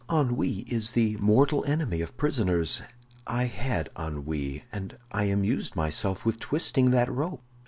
"Ennui 0.09 0.61
is 0.67 0.93
the 0.93 1.15
mortal 1.17 1.63
enemy 1.65 2.01
of 2.01 2.17
prisoners; 2.17 2.81
I 3.27 3.43
had 3.43 3.91
ennui, 3.95 4.63
and 4.71 4.97
I 5.11 5.25
amused 5.25 5.75
myself 5.75 6.25
with 6.25 6.39
twisting 6.39 6.89
that 6.89 7.07
rope." 7.11 7.43